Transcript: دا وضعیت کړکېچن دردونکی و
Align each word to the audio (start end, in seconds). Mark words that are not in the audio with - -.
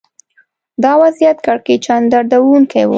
دا 0.83 0.91
وضعیت 1.01 1.37
کړکېچن 1.45 2.01
دردونکی 2.13 2.83
و 2.85 2.89